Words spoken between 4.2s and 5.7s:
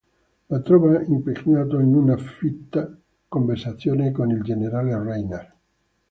il generale Reiner.